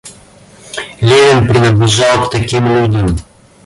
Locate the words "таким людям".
2.31-3.15